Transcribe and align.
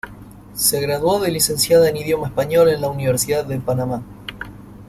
Se 0.55 0.81
graduó 0.81 1.19
de 1.19 1.29
licenciada 1.29 1.87
en 1.87 1.97
idioma 1.97 2.25
español 2.29 2.69
en 2.69 2.81
la 2.81 2.89
Universidad 2.89 3.45
de 3.45 3.59
Panamá. 3.59 4.01